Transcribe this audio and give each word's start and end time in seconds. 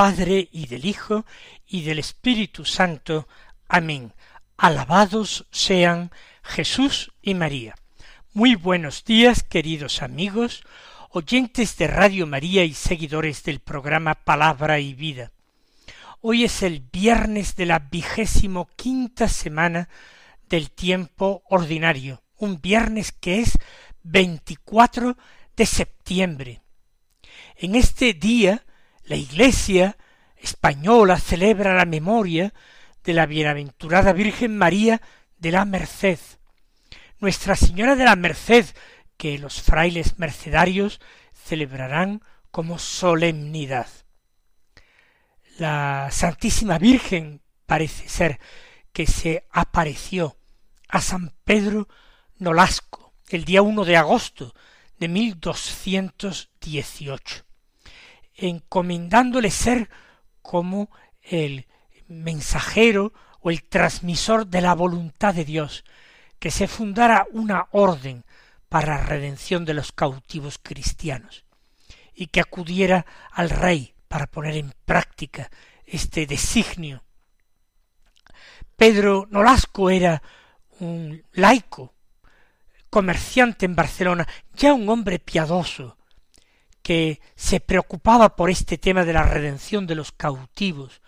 Padre 0.00 0.48
y 0.50 0.66
del 0.66 0.86
Hijo 0.86 1.26
y 1.66 1.82
del 1.82 1.98
Espíritu 1.98 2.64
Santo. 2.64 3.28
Amén. 3.68 4.14
Alabados 4.56 5.46
sean 5.50 6.10
Jesús 6.42 7.12
y 7.20 7.34
María. 7.34 7.74
Muy 8.32 8.54
buenos 8.54 9.04
días, 9.04 9.42
queridos 9.42 10.00
amigos, 10.00 10.64
oyentes 11.10 11.76
de 11.76 11.86
Radio 11.86 12.26
María 12.26 12.64
y 12.64 12.72
seguidores 12.72 13.42
del 13.42 13.60
programa 13.60 14.14
Palabra 14.14 14.78
y 14.80 14.94
Vida. 14.94 15.32
Hoy 16.22 16.44
es 16.44 16.62
el 16.62 16.80
viernes 16.80 17.54
de 17.56 17.66
la 17.66 17.80
vigésimo 17.80 18.70
quinta 18.76 19.28
semana 19.28 19.90
del 20.48 20.70
tiempo 20.70 21.42
ordinario, 21.50 22.22
un 22.38 22.58
viernes 22.58 23.12
que 23.12 23.40
es 23.40 23.58
24 24.04 25.18
de 25.58 25.66
septiembre. 25.66 26.62
En 27.54 27.74
este 27.74 28.14
día 28.14 28.64
la 29.10 29.16
Iglesia 29.16 29.98
española 30.36 31.18
celebra 31.18 31.74
la 31.74 31.84
memoria 31.84 32.54
de 33.02 33.12
la 33.12 33.26
bienaventurada 33.26 34.12
Virgen 34.12 34.56
María 34.56 35.02
de 35.36 35.50
la 35.50 35.64
Merced, 35.64 36.20
Nuestra 37.18 37.56
Señora 37.56 37.96
de 37.96 38.04
la 38.04 38.14
Merced, 38.14 38.66
que 39.16 39.36
los 39.38 39.62
frailes 39.62 40.20
mercedarios 40.20 41.00
celebrarán 41.32 42.22
como 42.52 42.78
solemnidad. 42.78 43.88
La 45.58 46.10
Santísima 46.12 46.78
Virgen 46.78 47.42
parece 47.66 48.08
ser 48.08 48.38
que 48.92 49.08
se 49.08 49.44
apareció 49.50 50.36
a 50.86 51.00
San 51.00 51.34
Pedro 51.42 51.88
Nolasco 52.36 53.12
el 53.28 53.44
día 53.44 53.60
1 53.60 53.84
de 53.84 53.96
agosto 53.96 54.54
de 55.00 55.08
1218 55.08 57.49
encomendándole 58.40 59.50
ser 59.50 59.88
como 60.42 60.90
el 61.22 61.66
mensajero 62.08 63.12
o 63.40 63.50
el 63.50 63.62
transmisor 63.62 64.46
de 64.46 64.60
la 64.60 64.74
voluntad 64.74 65.34
de 65.34 65.44
Dios, 65.44 65.84
que 66.38 66.50
se 66.50 66.66
fundara 66.66 67.26
una 67.32 67.68
orden 67.70 68.24
para 68.68 68.98
redención 68.98 69.64
de 69.64 69.74
los 69.74 69.92
cautivos 69.92 70.58
cristianos, 70.62 71.44
y 72.14 72.26
que 72.28 72.40
acudiera 72.40 73.06
al 73.32 73.50
rey 73.50 73.94
para 74.08 74.26
poner 74.26 74.56
en 74.56 74.74
práctica 74.84 75.50
este 75.84 76.26
designio. 76.26 77.04
Pedro 78.76 79.26
Nolasco 79.30 79.90
era 79.90 80.22
un 80.78 81.22
laico, 81.32 81.94
comerciante 82.88 83.66
en 83.66 83.76
Barcelona, 83.76 84.26
ya 84.54 84.72
un 84.72 84.88
hombre 84.88 85.18
piadoso, 85.18 85.96
que 86.90 87.20
se 87.36 87.60
preocupaba 87.60 88.34
por 88.34 88.50
este 88.50 88.76
tema 88.76 89.04
de 89.04 89.12
la 89.12 89.22
redención 89.22 89.86
de 89.86 89.94
los 89.94 90.10
cautivos, 90.10 91.02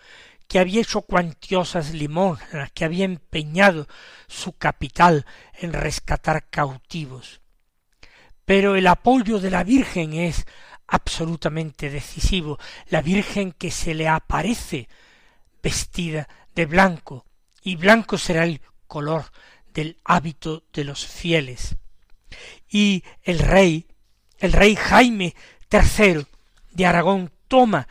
que 0.47 0.59
había 0.59 0.79
hecho 0.79 1.01
cuantiosas 1.01 1.93
limosnas, 1.93 2.71
que 2.71 2.85
había 2.85 3.03
empeñado 3.03 3.89
su 4.29 4.53
capital 4.53 5.25
en 5.55 5.73
rescatar 5.73 6.49
cautivos. 6.49 7.41
Pero 8.45 8.77
el 8.77 8.87
apoyo 8.87 9.39
de 9.39 9.51
la 9.51 9.65
Virgen 9.65 10.13
es 10.13 10.45
absolutamente 10.87 11.89
decisivo, 11.89 12.57
la 12.87 13.01
Virgen 13.01 13.51
que 13.51 13.69
se 13.69 13.93
le 13.93 14.07
aparece 14.07 14.87
vestida 15.61 16.29
de 16.55 16.65
blanco, 16.65 17.25
y 17.61 17.75
blanco 17.75 18.17
será 18.17 18.45
el 18.45 18.61
color 18.87 19.25
del 19.73 19.99
hábito 20.05 20.63
de 20.71 20.85
los 20.85 21.05
fieles. 21.05 21.75
Y 22.69 23.03
el 23.21 23.39
rey, 23.39 23.85
el 24.39 24.53
rey 24.53 24.77
Jaime 24.77 25.35
tercero 25.73 26.27
de 26.69 26.85
Aragón 26.85 27.31
toma 27.47 27.87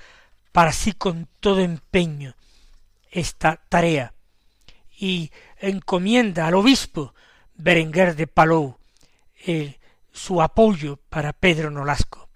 para 0.53 0.71
sí 0.71 0.93
con 0.93 1.27
todo 1.41 1.59
empeño 1.59 2.37
esta 3.11 3.57
tarea 3.69 4.15
y 4.97 5.33
encomienda 5.59 6.47
al 6.47 6.55
obispo 6.55 7.13
Berenguer 7.57 8.15
de 8.15 8.29
Palou 8.29 8.77
su 10.13 10.41
apoyo 10.41 11.01
para 11.09 11.33
Pedro 11.33 11.73
Nolasco. 11.73 12.29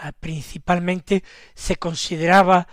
Ah, 0.00 0.12
principalmente 0.18 1.22
se 1.54 1.76
consideraba 1.76 2.66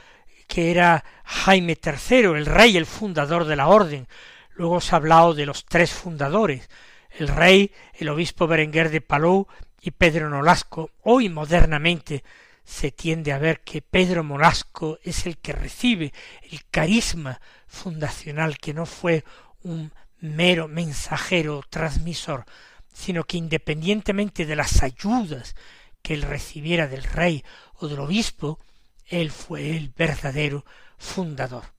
que 0.48 0.72
era 0.72 1.04
Jaime 1.26 1.78
III, 1.84 2.38
el 2.38 2.46
rey, 2.46 2.78
el 2.78 2.86
fundador 2.86 3.44
de 3.44 3.58
la 3.58 3.68
orden. 3.68 4.08
Luego 4.52 4.80
se 4.80 4.96
ha 4.96 5.00
hablado 5.00 5.34
de 5.34 5.46
los 5.46 5.66
tres 5.66 5.92
fundadores, 5.92 6.70
el 7.12 7.28
rey, 7.28 7.74
el 7.94 8.08
obispo 8.08 8.48
Berenguer 8.48 8.90
de 8.90 9.02
Palou 9.02 9.50
y 9.86 9.92
Pedro 9.92 10.30
Nolasco. 10.32 10.90
Hoy 11.04 11.30
modernamente 11.30 12.24
se 12.64 12.92
tiende 12.92 13.32
a 13.32 13.38
ver 13.38 13.62
que 13.62 13.84
Pedro 13.84 14.24
Nolasco 14.24 14.98
es 15.04 15.28
el 15.28 15.38
que 15.38 15.54
recibe 15.54 16.12
el 16.50 16.66
carisma 16.72 17.40
fundacional, 17.68 18.58
que 18.58 18.74
no 18.74 18.88
fue 18.88 19.24
un 19.62 19.94
mero 20.20 20.68
mensajero 20.68 21.64
transmisor, 21.70 22.46
sino 22.92 23.26
que 23.26 23.38
independientemente 23.38 24.48
de 24.48 24.56
las 24.56 24.82
ayudas 24.82 25.56
que 26.02 26.16
él 26.16 26.24
recibiera 26.24 26.88
del 26.88 27.04
rey 27.04 27.44
o 27.76 27.88
del 27.88 28.00
obispo, 28.00 28.60
él 29.06 29.30
fue 29.30 29.78
el 29.78 29.90
verdadero 29.90 30.66
fundador. 30.98 31.76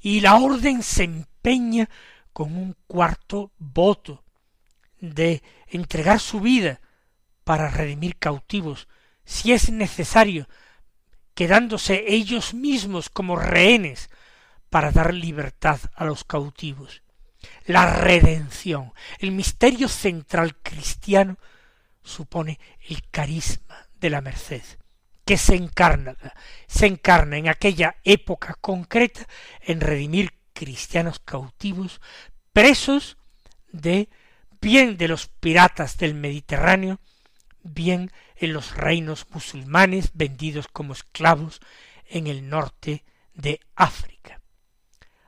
Y 0.00 0.20
la 0.20 0.36
orden 0.36 0.82
se 0.82 1.04
empeña 1.04 1.90
con 2.32 2.56
un 2.56 2.74
cuarto 2.86 3.52
voto 3.58 4.24
de 4.98 5.42
entregar 5.68 6.18
su 6.18 6.40
vida 6.40 6.80
para 7.44 7.68
redimir 7.68 8.18
cautivos, 8.18 8.88
si 9.24 9.52
es 9.52 9.70
necesario, 9.70 10.48
quedándose 11.34 12.04
ellos 12.08 12.54
mismos 12.54 13.08
como 13.08 13.36
rehenes 13.36 14.10
para 14.70 14.90
dar 14.90 15.14
libertad 15.14 15.80
a 15.94 16.04
los 16.04 16.24
cautivos. 16.24 17.02
La 17.66 17.86
redención, 17.86 18.92
el 19.18 19.32
misterio 19.32 19.88
central 19.88 20.56
cristiano, 20.62 21.38
supone 22.02 22.58
el 22.88 23.02
carisma 23.10 23.88
de 24.00 24.10
la 24.10 24.20
merced, 24.20 24.62
que 25.24 25.36
se 25.36 25.54
encarna, 25.54 26.16
se 26.66 26.86
encarna 26.86 27.36
en 27.36 27.48
aquella 27.48 27.96
época 28.04 28.56
concreta 28.60 29.26
en 29.60 29.80
redimir 29.80 30.32
cristianos 30.52 31.20
cautivos, 31.20 32.00
presos 32.52 33.16
de 33.70 34.08
bien 34.60 34.96
de 34.96 35.08
los 35.08 35.26
piratas 35.26 35.96
del 35.96 36.14
Mediterráneo, 36.14 37.00
bien 37.62 38.10
en 38.36 38.52
los 38.52 38.76
reinos 38.76 39.26
musulmanes 39.30 40.10
vendidos 40.14 40.68
como 40.68 40.92
esclavos 40.92 41.60
en 42.06 42.26
el 42.26 42.48
norte 42.48 43.04
de 43.34 43.60
África. 43.74 44.40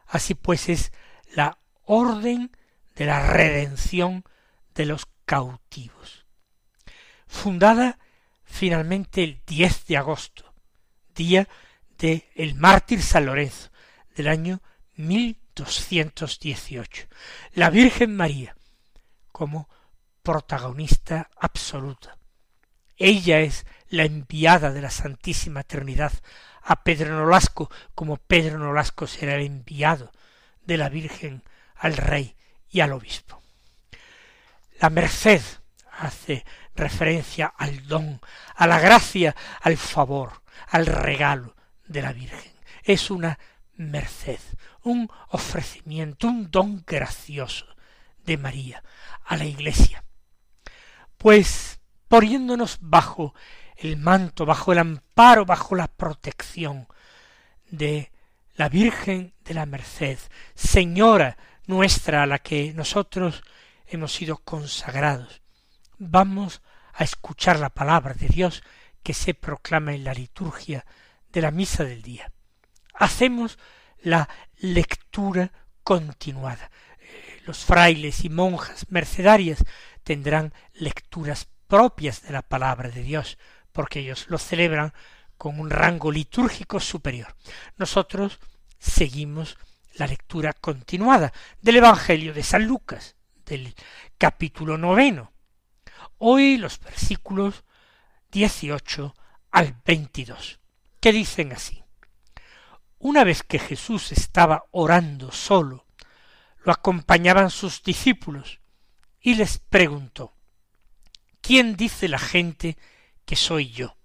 Así 0.06 0.34
pues 0.34 0.68
es 0.68 0.92
la 1.34 1.58
orden 1.84 2.50
de 2.94 3.06
la 3.06 3.32
redención 3.32 4.24
de 4.74 4.86
los 4.86 5.06
cautivos. 5.24 6.26
Fundada 7.26 7.98
finalmente 8.44 9.24
el 9.24 9.40
10 9.46 9.86
de 9.86 9.96
agosto, 9.96 10.54
día 11.14 11.48
de 11.98 12.30
el 12.34 12.54
mártir 12.54 13.02
San 13.02 13.26
Lorenzo 13.26 13.70
del 14.14 14.28
año 14.28 14.62
1218. 14.96 17.08
La 17.54 17.70
Virgen 17.70 18.16
María 18.16 18.56
como 19.32 19.68
protagonista 20.22 21.30
absoluta. 21.36 22.16
Ella 22.96 23.40
es 23.40 23.66
la 23.88 24.04
enviada 24.04 24.72
de 24.72 24.82
la 24.82 24.90
Santísima 24.90 25.62
Trinidad 25.62 26.12
a 26.62 26.82
Pedro 26.82 27.16
Nolasco, 27.16 27.70
como 27.94 28.16
Pedro 28.16 28.58
Nolasco 28.58 29.06
será 29.06 29.34
el 29.34 29.46
enviado 29.46 30.12
de 30.64 30.78
la 30.78 30.88
Virgen 30.88 31.42
al 31.76 31.96
Rey 31.96 32.36
y 32.70 32.80
al 32.80 32.92
Obispo. 32.92 33.42
La 34.80 34.90
merced 34.90 35.42
hace 35.98 36.44
referencia 36.74 37.46
al 37.46 37.86
don, 37.86 38.20
a 38.56 38.66
la 38.66 38.80
gracia, 38.80 39.34
al 39.60 39.76
favor, 39.76 40.42
al 40.68 40.86
regalo 40.86 41.54
de 41.86 42.02
la 42.02 42.12
Virgen. 42.12 42.52
Es 42.82 43.10
una 43.10 43.38
merced, 43.76 44.40
un 44.82 45.10
ofrecimiento, 45.28 46.28
un 46.28 46.50
don 46.50 46.84
gracioso 46.86 47.66
de 48.24 48.36
María 48.36 48.82
a 49.24 49.36
la 49.36 49.44
Iglesia. 49.44 50.04
Pues 51.18 51.80
poniéndonos 52.14 52.78
bajo 52.80 53.34
el 53.76 53.96
manto, 53.96 54.46
bajo 54.46 54.70
el 54.70 54.78
amparo, 54.78 55.44
bajo 55.44 55.74
la 55.74 55.88
protección 55.88 56.86
de 57.68 58.12
la 58.54 58.68
Virgen 58.68 59.34
de 59.40 59.52
la 59.52 59.66
Merced, 59.66 60.20
Señora 60.54 61.36
nuestra 61.66 62.22
a 62.22 62.26
la 62.26 62.38
que 62.38 62.72
nosotros 62.72 63.42
hemos 63.88 64.12
sido 64.12 64.36
consagrados. 64.36 65.42
Vamos 65.98 66.62
a 66.92 67.02
escuchar 67.02 67.58
la 67.58 67.70
palabra 67.70 68.14
de 68.14 68.28
Dios 68.28 68.62
que 69.02 69.12
se 69.12 69.34
proclama 69.34 69.92
en 69.92 70.04
la 70.04 70.14
liturgia 70.14 70.86
de 71.32 71.42
la 71.42 71.50
misa 71.50 71.82
del 71.82 72.02
día. 72.02 72.30
Hacemos 72.94 73.58
la 74.02 74.28
lectura 74.58 75.50
continuada. 75.82 76.70
Eh, 77.00 77.42
los 77.44 77.64
frailes 77.64 78.24
y 78.24 78.28
monjas 78.28 78.86
mercedarias 78.88 79.64
tendrán 80.04 80.54
lecturas 80.74 81.48
propias 81.74 82.22
de 82.22 82.30
la 82.30 82.42
palabra 82.42 82.88
de 82.88 83.02
Dios, 83.02 83.36
porque 83.72 83.98
ellos 83.98 84.26
lo 84.28 84.38
celebran 84.38 84.94
con 85.36 85.58
un 85.58 85.70
rango 85.70 86.12
litúrgico 86.12 86.78
superior. 86.78 87.34
Nosotros 87.76 88.38
seguimos 88.78 89.58
la 89.94 90.06
lectura 90.06 90.52
continuada 90.52 91.32
del 91.60 91.78
Evangelio 91.78 92.32
de 92.32 92.44
San 92.44 92.64
Lucas, 92.64 93.16
del 93.44 93.74
capítulo 94.18 94.78
noveno. 94.78 95.32
Hoy 96.18 96.58
los 96.58 96.78
versículos 96.78 97.64
18 98.30 99.12
al 99.50 99.74
22, 99.84 100.60
que 101.00 101.10
dicen 101.10 101.54
así. 101.54 101.82
Una 103.00 103.24
vez 103.24 103.42
que 103.42 103.58
Jesús 103.58 104.12
estaba 104.12 104.66
orando 104.70 105.32
solo, 105.32 105.86
lo 106.62 106.70
acompañaban 106.70 107.50
sus 107.50 107.82
discípulos, 107.82 108.60
y 109.20 109.34
les 109.34 109.58
preguntó, 109.58 110.33
¿quién 111.44 111.76
dice 111.76 112.08
la 112.08 112.18
gente 112.18 112.78
que 113.26 113.36
soy 113.36 113.68
yo? 113.70 113.98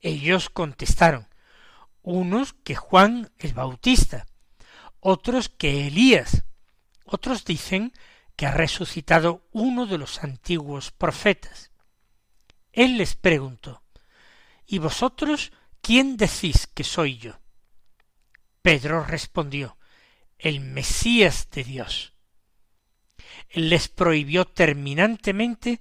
Ellos 0.00 0.50
contestaron, 0.50 1.28
unos 2.02 2.52
que 2.52 2.76
Juan 2.76 3.32
el 3.38 3.54
Bautista, 3.54 4.26
otros 5.00 5.48
que 5.48 5.88
Elías, 5.88 6.44
otros 7.04 7.44
dicen 7.44 7.92
que 8.36 8.46
ha 8.46 8.52
resucitado 8.52 9.48
uno 9.50 9.86
de 9.86 9.98
los 9.98 10.22
antiguos 10.22 10.92
profetas. 10.92 11.72
Él 12.72 12.98
les 12.98 13.16
preguntó, 13.16 13.82
¿Y 14.64 14.78
vosotros 14.78 15.52
quién 15.80 16.16
decís 16.16 16.68
que 16.68 16.84
soy 16.84 17.18
yo? 17.18 17.40
Pedro 18.62 19.02
respondió, 19.02 19.76
el 20.38 20.60
Mesías 20.60 21.50
de 21.50 21.64
Dios. 21.64 22.12
Él 23.48 23.70
les 23.70 23.88
prohibió 23.88 24.44
terminantemente 24.44 25.80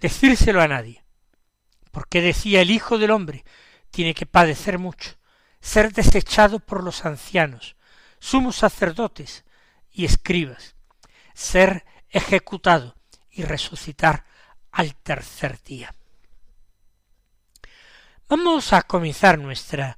decírselo 0.00 0.60
a 0.60 0.68
nadie, 0.68 1.04
porque 1.90 2.20
decía 2.20 2.60
el 2.60 2.70
Hijo 2.70 2.98
del 2.98 3.10
hombre 3.10 3.44
tiene 3.90 4.14
que 4.14 4.26
padecer 4.26 4.78
mucho, 4.78 5.16
ser 5.60 5.92
desechado 5.92 6.58
por 6.60 6.82
los 6.82 7.04
ancianos, 7.04 7.76
sumos 8.18 8.56
sacerdotes 8.56 9.44
y 9.90 10.04
escribas, 10.04 10.74
ser 11.34 11.84
ejecutado 12.10 12.96
y 13.30 13.42
resucitar 13.42 14.24
al 14.72 14.94
tercer 14.96 15.62
día. 15.62 15.94
Vamos 18.28 18.72
a 18.72 18.82
comenzar 18.82 19.38
nuestra 19.38 19.96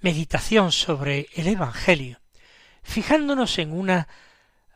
meditación 0.00 0.72
sobre 0.72 1.28
el 1.34 1.46
Evangelio, 1.46 2.20
fijándonos 2.82 3.58
en 3.58 3.72
una 3.72 4.08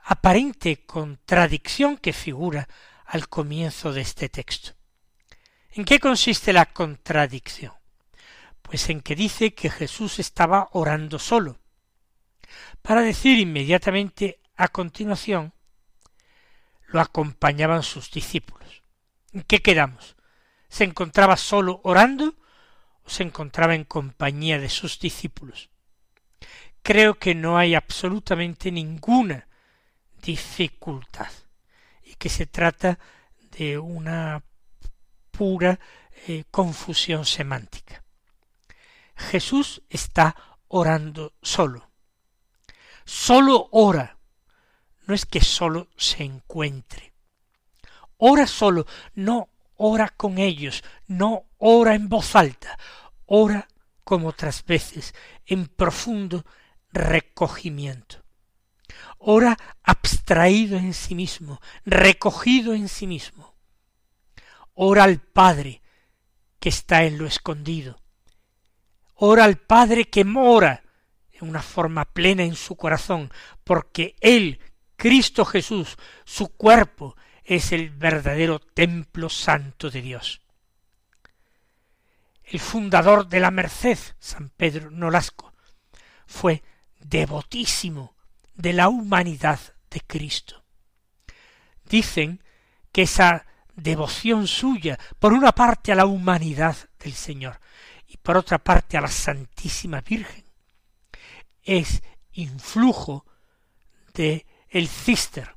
aparente 0.05 0.85
contradicción 0.85 1.97
que 1.97 2.13
figura 2.13 2.69
al 3.11 3.29
comienzo 3.29 3.93
de 3.93 4.03
este 4.03 4.29
texto. 4.29 4.75
¿En 5.73 5.85
qué 5.85 5.99
consiste 5.99 6.53
la 6.53 6.67
contradicción? 6.67 7.73
Pues 8.63 8.89
en 8.89 9.01
que 9.01 9.17
dice 9.17 9.53
que 9.53 9.69
Jesús 9.69 10.21
estaba 10.21 10.69
orando 10.73 11.19
solo, 11.19 11.59
para 12.83 13.03
decir 13.03 13.41
inmediatamente 13.41 14.39
a 14.57 14.69
continuación 14.69 15.53
lo 16.87 17.01
acompañaban 17.01 17.83
sus 17.83 18.13
discípulos. 18.13 18.85
¿En 19.33 19.43
qué 19.43 19.61
quedamos? 19.61 20.15
¿Se 20.69 20.85
encontraba 20.85 21.37
solo 21.37 21.81
orando 21.83 22.37
o 23.03 23.11
se 23.11 23.25
encontraba 23.25 23.75
en 23.75 23.85
compañía 23.85 24.61
de 24.61 24.69
sus 24.69 25.01
discípulos? 25.01 25.71
Creo 26.83 27.19
que 27.19 27.35
no 27.35 27.59
hay 27.59 27.75
absolutamente 27.75 28.71
ninguna 28.71 29.49
dificultad 30.23 31.31
que 32.21 32.29
se 32.29 32.45
trata 32.45 32.99
de 33.57 33.79
una 33.79 34.43
pura 35.31 35.81
eh, 36.29 36.45
confusión 36.51 37.25
semántica. 37.25 38.05
Jesús 39.17 39.83
está 39.89 40.37
orando 40.69 41.33
solo. 41.41 41.89
Solo 43.07 43.69
ora 43.73 44.19
no 45.07 45.15
es 45.15 45.25
que 45.25 45.41
sólo 45.41 45.89
se 45.97 46.23
encuentre. 46.23 47.15
Ora 48.19 48.47
solo, 48.47 48.87
no 49.15 49.49
ora 49.77 50.11
con 50.11 50.37
ellos, 50.37 50.85
no 51.07 51.47
ora 51.57 51.95
en 51.95 52.11
voz 52.11 52.37
alta, 52.37 52.79
ora 53.25 53.67
como 54.05 54.29
otras 54.29 54.63
veces, 54.67 55.15
en 55.47 55.69
profundo 55.69 56.45
recogimiento. 56.93 58.23
Ora 59.19 59.57
abstraído 59.83 60.79
en 60.79 60.95
sí 60.95 61.15
mismo, 61.15 61.61
recogido 61.85 62.75
en 62.75 62.89
sí 62.89 63.07
mismo. 63.07 63.55
Ora 64.75 65.05
al 65.05 65.19
Padre 65.19 65.83
que 66.59 66.69
está 66.69 67.05
en 67.05 67.19
lo 67.19 67.27
escondido. 67.27 68.01
Ora 69.15 69.45
al 69.45 69.59
Padre 69.59 70.07
que 70.09 70.25
mora 70.25 70.83
en 71.33 71.49
una 71.49 71.63
forma 71.63 72.05
plena 72.05 72.43
en 72.43 72.55
su 72.55 72.77
corazón, 72.77 73.31
porque 73.65 74.17
Él 74.21 74.61
Cristo 74.97 75.47
Jesús, 75.47 75.97
su 76.25 76.49
cuerpo, 76.49 77.17
es 77.43 77.73
el 77.73 77.89
verdadero 77.91 78.59
templo 78.59 79.31
santo 79.31 79.91
de 79.91 80.03
Dios. 80.03 80.43
El 82.45 82.61
fundador 82.61 83.27
de 83.27 83.41
la 83.41 83.51
Merced, 83.51 83.99
San 84.19 84.51
Pedro 84.51 84.91
Nolasco, 84.91 85.55
fue 86.27 86.63
devotísimo 86.99 88.15
de 88.61 88.73
la 88.73 88.89
humanidad 88.89 89.59
de 89.91 90.01
Cristo. 90.01 90.63
Dicen 91.85 92.43
que 92.93 93.03
esa 93.03 93.47
devoción 93.75 94.47
suya, 94.47 94.99
por 95.19 95.33
una 95.33 95.53
parte 95.53 95.93
a 95.93 95.95
la 95.95 96.07
humanidad 96.07 96.77
del 96.99 97.15
Señor 97.15 97.61
y 98.07 98.19
por 98.19 98.37
otra 98.37 98.59
parte 98.59 98.97
a 98.97 99.01
la 99.01 99.09
Santísima 99.09 100.01
Virgen, 100.03 100.45
es 101.63 102.03
influjo 102.33 103.25
de 104.15 104.47
el 104.69 104.89
Cister, 104.89 105.57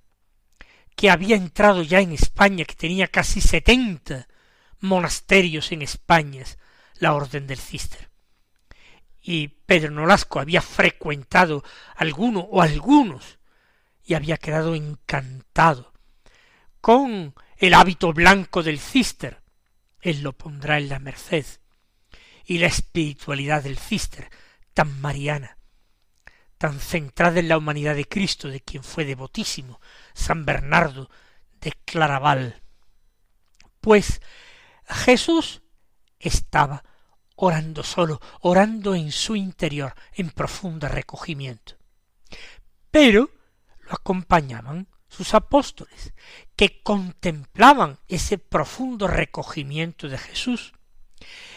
que 0.95 1.09
había 1.09 1.35
entrado 1.35 1.83
ya 1.83 1.99
en 1.99 2.13
España, 2.13 2.65
que 2.65 2.75
tenía 2.75 3.07
casi 3.07 3.41
setenta 3.41 4.27
monasterios 4.79 5.71
en 5.71 5.81
España, 5.81 6.45
la 6.99 7.13
orden 7.13 7.47
del 7.47 7.59
Cister. 7.59 8.12
Y 9.23 9.47
Pedro 9.47 9.89
Nolasco 9.89 10.39
había 10.39 10.61
frecuentado 10.61 11.63
alguno 11.95 12.41
o 12.41 12.61
algunos 12.61 13.39
y 14.03 14.15
había 14.15 14.37
quedado 14.37 14.75
encantado 14.75 15.93
con 16.81 17.33
el 17.57 17.73
hábito 17.73 18.11
blanco 18.11 18.61
del 18.61 18.79
Cister. 18.79 19.41
Él 20.01 20.21
lo 20.21 20.33
pondrá 20.33 20.77
en 20.77 20.89
la 20.89 20.99
merced 20.99 21.45
y 22.45 22.57
la 22.57 22.67
espiritualidad 22.67 23.63
del 23.63 23.77
Cister, 23.77 24.29
tan 24.73 24.99
mariana, 24.99 25.57
tan 26.57 26.81
centrada 26.81 27.39
en 27.39 27.47
la 27.47 27.57
humanidad 27.57 27.95
de 27.95 28.05
Cristo, 28.05 28.49
de 28.49 28.59
quien 28.59 28.83
fue 28.83 29.05
devotísimo, 29.05 29.79
San 30.13 30.43
Bernardo 30.43 31.09
de 31.61 31.71
Claraval. 31.85 32.61
Pues 33.79 34.21
Jesús 34.85 35.61
estaba 36.19 36.83
orando 37.35 37.83
solo, 37.83 38.19
orando 38.41 38.95
en 38.95 39.11
su 39.11 39.35
interior, 39.35 39.93
en 40.13 40.29
profundo 40.29 40.87
recogimiento. 40.87 41.75
Pero 42.91 43.29
lo 43.79 43.93
acompañaban 43.93 44.87
sus 45.07 45.33
apóstoles, 45.33 46.13
que 46.55 46.81
contemplaban 46.81 47.99
ese 48.07 48.37
profundo 48.37 49.07
recogimiento 49.07 50.09
de 50.09 50.17
Jesús. 50.17 50.73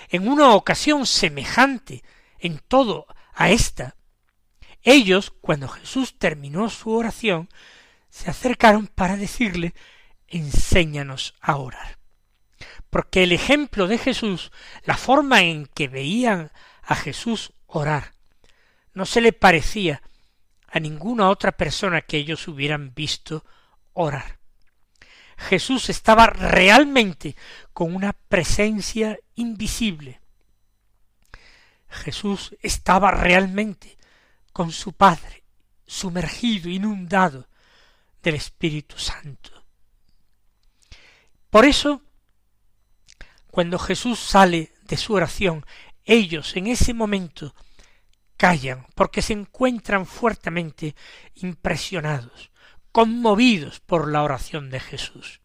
En 0.09 0.29
una 0.29 0.55
ocasión 0.55 1.07
semejante 1.07 2.05
en 2.39 2.59
todo 2.59 3.07
a 3.35 3.51
esta, 3.51 3.97
ellos, 4.83 5.33
cuando 5.41 5.69
Jesús 5.69 6.19
terminó 6.19 6.69
su 6.71 6.91
oración, 6.91 7.49
se 8.09 8.31
acercaron 8.31 8.87
para 8.87 9.17
decirle 9.17 9.75
enséñanos 10.29 11.35
a 11.41 11.57
orar. 11.57 11.96
Porque 12.97 13.25
el 13.25 13.33
ejemplo 13.33 13.89
de 13.89 13.99
Jesús, 13.99 14.51
la 14.85 14.97
forma 14.97 15.43
en 15.43 15.67
que 15.67 15.87
veían 15.87 16.51
a 16.83 16.97
Jesús 16.97 17.53
orar, 17.67 18.15
no 18.95 19.05
se 19.05 19.21
le 19.21 19.35
parecía 19.35 20.01
a 20.67 20.81
ninguna 20.81 21.29
otra 21.29 21.53
persona 21.53 22.01
que 22.01 22.17
ellos 22.17 22.49
hubieran 22.49 22.95
visto 22.95 23.45
orar. 23.93 24.39
Jesús 25.37 25.91
estaba 25.91 26.27
realmente 26.29 27.37
con 27.75 27.95
una 27.95 28.15
presencia 28.15 29.19
invisible. 29.35 30.23
Jesús 31.91 32.57
estaba 32.63 33.11
realmente 33.11 33.99
con 34.55 34.73
su 34.73 34.95
Padre, 34.95 35.45
sumergido, 35.87 36.71
inundado 36.71 37.47
del 38.23 38.37
Espíritu 38.37 38.99
Santo. 38.99 39.67
Por 41.51 41.67
eso, 41.67 42.01
cuando 43.57 43.79
Jesús 43.79 44.19
sale 44.19 44.75
de 44.83 44.99
su 44.99 45.15
oración, 45.15 45.65
ellos 46.05 46.55
en 46.57 46.67
ese 46.67 46.93
momento 46.93 47.55
callan 48.37 48.87
porque 48.95 49.23
se 49.23 49.33
encuentran 49.33 50.05
fuertemente 50.05 50.95
impresionados, 51.37 52.51
conmovidos 52.93 53.81
por 53.81 54.13
la 54.13 54.25
oración 54.25 54.69
de 54.69 54.79
Jesús. 54.79 55.41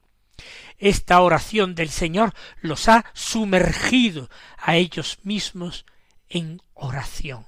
Esta 0.77 1.21
oración 1.21 1.73
del 1.73 1.87
Señor 1.87 2.33
los 2.59 2.89
ha 2.89 3.05
sumergido 3.13 4.29
a 4.57 4.75
ellos 4.75 5.19
mismos 5.23 5.85
en 6.27 6.61
oración. 6.73 7.47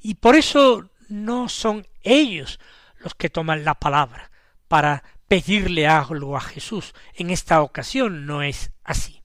Y 0.00 0.14
por 0.14 0.36
eso 0.36 0.88
no 1.08 1.48
son 1.48 1.84
ellos 2.02 2.60
los 3.00 3.16
que 3.16 3.28
toman 3.28 3.64
la 3.64 3.74
palabra 3.74 4.30
para 4.68 5.02
pedirle 5.28 5.86
algo 5.86 6.36
a 6.36 6.40
Jesús. 6.40 6.94
En 7.14 7.30
esta 7.30 7.62
ocasión 7.62 8.26
no 8.26 8.42
es 8.42 8.72
así. 8.82 9.22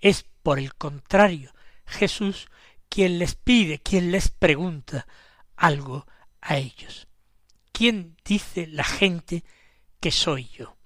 Es 0.00 0.24
por 0.42 0.58
el 0.58 0.74
contrario 0.74 1.52
Jesús 1.84 2.48
quien 2.88 3.18
les 3.18 3.34
pide, 3.34 3.80
quien 3.80 4.12
les 4.12 4.28
pregunta 4.28 5.06
algo 5.56 6.06
a 6.40 6.56
ellos. 6.56 7.08
¿Quién 7.72 8.16
dice 8.24 8.66
la 8.66 8.84
gente 8.84 9.44
que 10.00 10.10
soy 10.10 10.48
yo? 10.48 10.76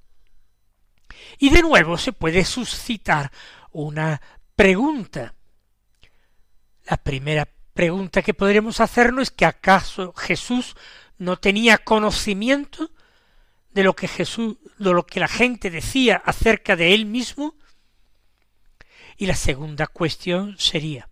Y 1.39 1.51
de 1.51 1.63
nuevo 1.63 1.97
se 1.99 2.13
puede 2.13 2.45
suscitar 2.45 3.31
una 3.71 4.21
pregunta. 4.57 5.35
La 6.85 6.97
primera 6.97 7.49
pregunta 7.75 8.23
que 8.23 8.35
podríamos 8.35 8.81
hacernos 8.81 9.23
es 9.23 9.31
que 9.31 9.47
acaso 9.47 10.13
Jesús 10.15 10.75
no 11.19 11.39
tenía 11.39 11.79
conocimiento 11.79 12.91
de 13.73 13.83
lo 13.83 13.95
que 13.95 14.09
Jesús, 14.09 14.57
de 14.79 14.93
lo 14.93 15.07
que 15.07 15.21
la 15.21 15.29
gente 15.29 15.71
decía 15.71 16.23
acerca 16.25 16.77
de 16.77 16.95
él 16.95 17.07
mismo? 17.07 17.57
Y 19.17 19.27
la 19.27 19.37
segunda 19.37 19.87
cuestión 19.87 20.57
sería, 20.59 21.09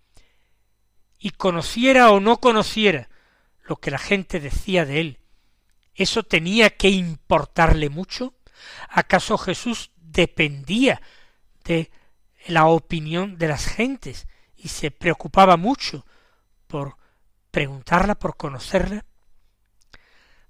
y 1.19 1.31
conociera 1.31 2.11
o 2.11 2.21
no 2.21 2.41
conociera 2.41 3.09
lo 3.65 3.77
que 3.77 3.91
la 3.91 3.99
gente 3.99 4.41
decía 4.41 4.85
de 4.85 5.01
él, 5.01 5.19
¿eso 5.95 6.23
tenía 6.23 6.71
que 6.71 6.89
importarle 6.89 7.89
mucho? 7.89 8.35
¿Acaso 8.89 9.39
Jesús 9.39 9.93
dependía 9.97 11.01
de 11.65 11.91
la 12.47 12.67
opinión 12.67 13.37
de 13.39 13.49
las 13.49 13.67
gentes 13.67 14.27
y 14.57 14.69
se 14.69 14.91
preocupaba 14.91 15.57
mucho 15.57 16.05
por 16.67 16.97
preguntarla, 17.51 18.15
por 18.15 18.37
conocerla? 18.37 19.05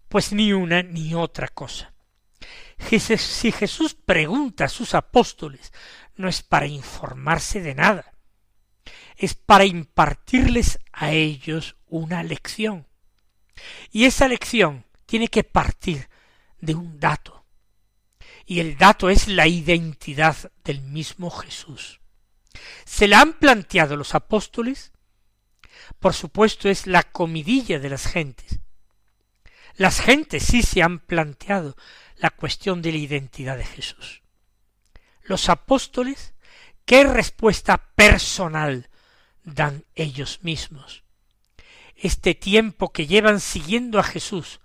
Pues 0.08 0.32
ni 0.32 0.52
una 0.52 0.82
ni 0.82 1.14
otra 1.14 1.48
cosa. 1.48 1.89
Si 2.88 3.52
Jesús 3.52 3.94
pregunta 3.94 4.64
a 4.64 4.68
sus 4.68 4.94
apóstoles, 4.94 5.72
no 6.16 6.28
es 6.28 6.42
para 6.42 6.66
informarse 6.66 7.60
de 7.60 7.74
nada, 7.74 8.12
es 9.16 9.34
para 9.34 9.64
impartirles 9.64 10.80
a 10.92 11.12
ellos 11.12 11.76
una 11.86 12.22
lección. 12.22 12.86
Y 13.90 14.06
esa 14.06 14.28
lección 14.28 14.86
tiene 15.06 15.28
que 15.28 15.44
partir 15.44 16.08
de 16.60 16.74
un 16.74 16.98
dato. 16.98 17.44
Y 18.46 18.60
el 18.60 18.76
dato 18.76 19.10
es 19.10 19.28
la 19.28 19.46
identidad 19.46 20.50
del 20.64 20.80
mismo 20.80 21.30
Jesús. 21.30 22.00
¿Se 22.84 23.06
la 23.06 23.20
han 23.20 23.34
planteado 23.34 23.96
los 23.96 24.14
apóstoles? 24.14 24.92
Por 25.98 26.14
supuesto 26.14 26.68
es 26.68 26.86
la 26.86 27.02
comidilla 27.02 27.78
de 27.78 27.90
las 27.90 28.06
gentes. 28.06 28.60
Las 29.76 30.00
gentes 30.00 30.42
sí 30.44 30.62
se 30.62 30.82
han 30.82 30.98
planteado 30.98 31.76
la 32.20 32.30
cuestión 32.30 32.82
de 32.82 32.92
la 32.92 32.98
identidad 32.98 33.56
de 33.56 33.64
Jesús. 33.64 34.22
Los 35.22 35.48
apóstoles, 35.48 36.34
¿qué 36.84 37.04
respuesta 37.04 37.78
personal 37.94 38.90
dan 39.42 39.84
ellos 39.94 40.40
mismos? 40.42 41.02
Este 41.96 42.34
tiempo 42.34 42.92
que 42.92 43.06
llevan 43.06 43.40
siguiendo 43.40 43.98
a 43.98 44.02
Jesús, 44.02 44.60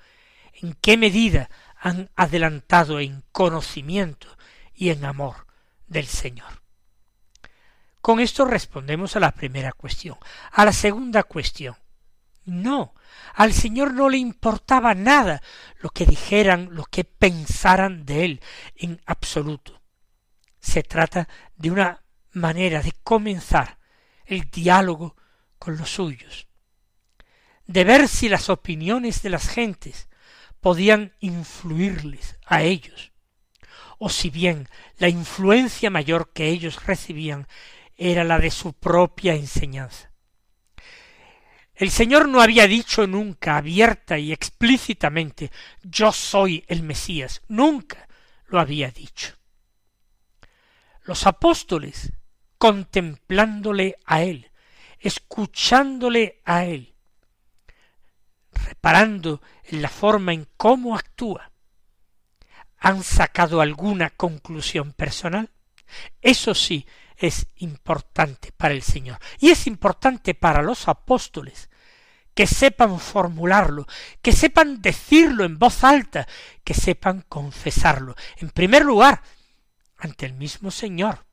¿en 0.54 0.74
qué 0.74 0.98
medida 0.98 1.50
han 1.78 2.10
adelantado 2.16 3.00
en 3.00 3.24
conocimiento 3.32 4.28
y 4.74 4.90
en 4.90 5.06
amor 5.06 5.48
del 5.88 6.08
Señor? 6.08 6.62
Con 8.02 8.20
esto 8.20 8.46
respondemos 8.46 9.16
a 9.16 9.20
la 9.20 9.32
primera 9.32 9.72
cuestión. 9.72 10.18
A 10.52 10.66
la 10.66 10.74
segunda 10.74 11.24
cuestión. 11.24 11.76
No, 12.46 12.94
al 13.34 13.54
Señor 13.54 13.94
no 13.94 14.08
le 14.08 14.18
importaba 14.18 14.94
nada 14.94 15.42
lo 15.80 15.90
que 15.90 16.06
dijeran, 16.06 16.70
lo 16.72 16.86
que 16.86 17.04
pensaran 17.04 18.06
de 18.06 18.26
él 18.26 18.42
en 18.76 19.02
absoluto. 19.08 19.82
Se 20.60 20.84
trata 20.84 21.28
de 21.56 21.72
una 21.72 22.04
manera 22.34 22.82
de 22.82 22.94
comenzar 23.04 23.80
el 24.26 24.50
diálogo 24.52 25.16
con 25.58 25.78
los 25.78 25.90
suyos, 25.90 26.48
de 27.66 27.84
ver 27.84 28.08
si 28.08 28.30
las 28.30 28.50
opiniones 28.50 29.24
de 29.24 29.30
las 29.32 29.48
gentes 29.48 30.08
podían 30.60 31.14
influirles 31.20 32.38
a 32.46 32.62
ellos, 32.62 33.12
o 33.98 34.10
si 34.10 34.30
bien 34.30 34.70
la 34.98 35.10
influencia 35.10 35.90
mayor 35.90 36.32
que 36.32 36.50
ellos 36.50 36.86
recibían 36.86 37.48
era 37.98 38.24
la 38.24 38.38
de 38.38 38.52
su 38.52 38.74
propia 38.74 39.34
enseñanza. 39.34 40.15
El 41.76 41.92
Señor 41.92 42.30
no 42.30 42.42
había 42.42 42.68
dicho 42.68 43.06
nunca 43.06 43.58
abierta 43.58 44.18
y 44.18 44.32
explícitamente 44.32 45.52
yo 45.84 46.14
soy 46.14 46.64
el 46.68 46.84
Mesías, 46.84 47.42
nunca 47.50 48.08
lo 48.48 48.60
había 48.60 48.92
dicho. 48.92 49.36
Los 51.04 51.28
apóstoles, 51.28 52.14
contemplándole 52.58 53.98
a 54.06 54.24
Él, 54.24 54.52
escuchándole 55.00 56.42
a 56.46 56.64
Él, 56.64 56.96
reparando 58.54 59.42
en 59.66 59.82
la 59.82 59.90
forma 59.90 60.34
en 60.34 60.48
cómo 60.56 60.96
actúa, 60.96 61.52
han 62.78 63.04
sacado 63.04 63.62
alguna 63.62 64.12
conclusión 64.12 64.94
personal. 64.94 65.50
Eso 66.22 66.56
sí, 66.56 66.86
es 67.18 67.48
importante 67.58 68.52
para 68.52 68.74
el 68.74 68.82
Señor. 68.82 69.20
Y 69.40 69.50
es 69.50 69.68
importante 69.68 70.34
para 70.34 70.62
los 70.62 70.88
apóstoles 70.88 71.70
que 72.34 72.48
sepan 72.48 73.00
formularlo, 73.00 73.88
que 74.22 74.34
sepan 74.34 74.82
decirlo 74.82 75.46
en 75.46 75.58
voz 75.58 75.84
alta, 75.84 76.28
que 76.64 76.74
sepan 76.74 77.22
confesarlo. 77.22 78.16
En 78.38 78.50
primer 78.50 78.84
lugar, 78.84 79.22
ante 79.98 80.26
el 80.26 80.34
mismo 80.34 80.70
Señor. 80.70 81.26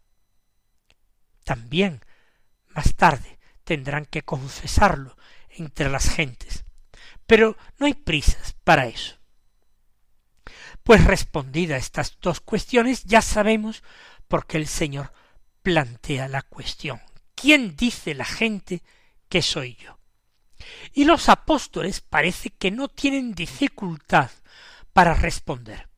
También, 1.45 2.05
más 2.69 2.95
tarde, 2.95 3.41
tendrán 3.65 4.07
que 4.07 4.23
confesarlo 4.23 5.17
entre 5.51 5.91
las 5.91 6.09
gentes. 6.09 6.65
Pero 7.27 7.57
no 7.79 7.87
hay 7.87 7.95
prisas 7.95 8.55
para 8.65 8.87
eso. 8.87 9.19
Pues 10.85 11.05
respondida 11.05 11.77
estas 11.77 12.19
dos 12.21 12.41
cuestiones, 12.41 13.05
ya 13.05 13.23
sabemos 13.23 13.83
por 14.29 14.47
qué 14.47 14.57
el 14.57 14.69
Señor 14.69 15.13
plantea 15.63 16.29
la 16.29 16.43
cuestión. 16.43 17.01
¿Quién 17.35 17.77
dice 17.77 18.15
la 18.15 18.25
gente 18.25 18.83
que 19.29 19.43
soy 19.43 19.77
yo? 19.77 19.99
Y 20.93 21.05
los 21.05 21.29
apóstoles 21.29 22.01
parece 22.01 22.51
que 22.51 22.71
no 22.71 22.89
tienen 22.89 23.35
dificultad 23.35 24.31
para 24.93 25.15
responder. 25.15 25.89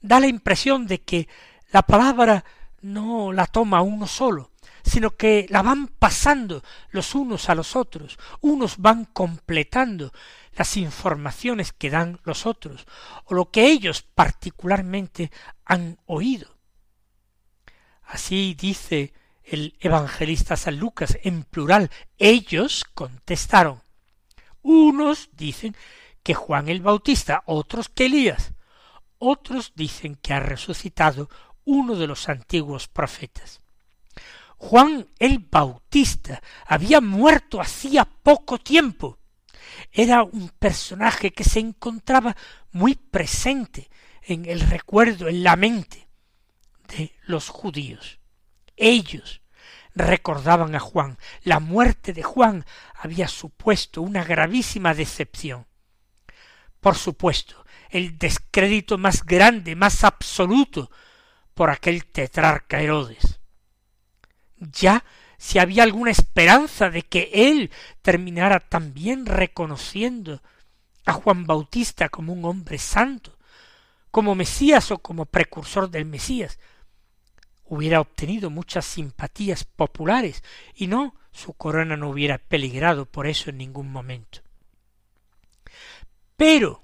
Da 0.00 0.20
la 0.20 0.26
impresión 0.26 0.86
de 0.86 1.02
que 1.02 1.28
la 1.70 1.82
palabra 1.82 2.44
no 2.80 3.32
la 3.32 3.46
toma 3.46 3.82
uno 3.82 4.06
solo, 4.06 4.52
sino 4.84 5.16
que 5.16 5.46
la 5.50 5.62
van 5.62 5.88
pasando 5.88 6.62
los 6.90 7.14
unos 7.14 7.48
a 7.48 7.54
los 7.54 7.74
otros, 7.76 8.18
unos 8.40 8.78
van 8.78 9.04
completando 9.04 10.12
las 10.52 10.76
informaciones 10.76 11.72
que 11.72 11.90
dan 11.90 12.20
los 12.24 12.46
otros, 12.46 12.86
o 13.24 13.34
lo 13.34 13.50
que 13.50 13.66
ellos 13.66 14.02
particularmente 14.02 15.30
han 15.64 15.98
oído. 16.06 16.55
Así 18.06 18.54
dice 18.54 19.12
el 19.42 19.76
evangelista 19.80 20.56
San 20.56 20.78
Lucas 20.78 21.18
en 21.22 21.42
plural. 21.42 21.90
Ellos 22.18 22.84
contestaron. 22.94 23.82
Unos 24.62 25.30
dicen 25.32 25.76
que 26.22 26.34
Juan 26.34 26.68
el 26.68 26.80
Bautista, 26.80 27.42
otros 27.46 27.88
que 27.88 28.06
Elías, 28.06 28.52
otros 29.18 29.72
dicen 29.74 30.16
que 30.16 30.34
ha 30.34 30.40
resucitado 30.40 31.28
uno 31.64 31.96
de 31.96 32.06
los 32.06 32.28
antiguos 32.28 32.88
profetas. 32.88 33.60
Juan 34.56 35.08
el 35.18 35.38
Bautista 35.38 36.40
había 36.66 37.00
muerto 37.00 37.60
hacía 37.60 38.04
poco 38.04 38.58
tiempo. 38.58 39.18
Era 39.92 40.22
un 40.22 40.48
personaje 40.48 41.32
que 41.32 41.44
se 41.44 41.58
encontraba 41.58 42.36
muy 42.72 42.94
presente 42.94 43.90
en 44.22 44.46
el 44.46 44.60
recuerdo, 44.60 45.28
en 45.28 45.42
la 45.42 45.56
mente 45.56 46.05
de 46.86 47.12
los 47.24 47.48
judíos. 47.48 48.18
Ellos 48.76 49.42
recordaban 49.94 50.74
a 50.74 50.80
Juan. 50.80 51.18
La 51.42 51.58
muerte 51.58 52.12
de 52.12 52.22
Juan 52.22 52.64
había 52.94 53.28
supuesto 53.28 54.02
una 54.02 54.24
gravísima 54.24 54.94
decepción. 54.94 55.66
Por 56.80 56.96
supuesto, 56.96 57.64
el 57.90 58.18
descrédito 58.18 58.98
más 58.98 59.24
grande, 59.24 59.74
más 59.74 60.04
absoluto 60.04 60.90
por 61.54 61.70
aquel 61.70 62.04
tetrarca 62.06 62.80
Herodes. 62.80 63.40
Ya 64.58 65.04
si 65.38 65.58
había 65.58 65.82
alguna 65.82 66.10
esperanza 66.10 66.90
de 66.90 67.02
que 67.02 67.30
él 67.32 67.70
terminara 68.02 68.60
también 68.60 69.26
reconociendo 69.26 70.42
a 71.04 71.12
Juan 71.12 71.46
Bautista 71.46 72.08
como 72.08 72.32
un 72.32 72.44
hombre 72.44 72.78
santo, 72.78 73.38
como 74.10 74.34
Mesías 74.34 74.90
o 74.90 74.98
como 74.98 75.26
precursor 75.26 75.90
del 75.90 76.04
Mesías, 76.04 76.58
hubiera 77.68 78.00
obtenido 78.00 78.50
muchas 78.50 78.86
simpatías 78.86 79.64
populares 79.64 80.42
y 80.74 80.86
no 80.86 81.14
su 81.32 81.52
corona 81.52 81.96
no 81.96 82.10
hubiera 82.10 82.38
peligrado 82.38 83.06
por 83.06 83.26
eso 83.26 83.50
en 83.50 83.58
ningún 83.58 83.90
momento. 83.90 84.40
Pero 86.36 86.82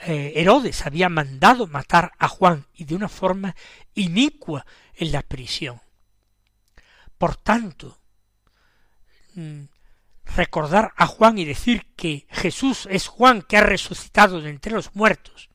eh, 0.00 0.32
Herodes 0.36 0.84
había 0.86 1.08
mandado 1.08 1.66
matar 1.66 2.12
a 2.18 2.28
Juan 2.28 2.66
y 2.74 2.84
de 2.84 2.94
una 2.94 3.08
forma 3.08 3.54
inicua 3.94 4.66
en 4.94 5.12
la 5.12 5.22
prisión. 5.22 5.80
Por 7.18 7.36
tanto, 7.36 7.98
mm, 9.34 9.64
recordar 10.36 10.92
a 10.96 11.06
Juan 11.06 11.38
y 11.38 11.44
decir 11.44 11.86
que 11.96 12.26
Jesús 12.30 12.88
es 12.90 13.06
Juan 13.06 13.42
que 13.42 13.56
ha 13.56 13.62
resucitado 13.62 14.40
de 14.40 14.50
entre 14.50 14.72
los 14.72 14.94
muertos, 14.94 15.48